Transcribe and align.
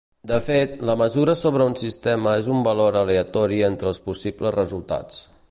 De 0.29 0.37
fet, 0.43 0.77
la 0.89 0.95
mesura 1.01 1.35
sobre 1.41 1.67
un 1.71 1.75
sistema 1.81 2.33
és 2.45 2.49
un 2.55 2.65
valor 2.69 2.99
aleatori 3.03 3.61
entre 3.69 3.93
els 3.93 4.01
possibles 4.09 4.59
resultats. 4.59 5.25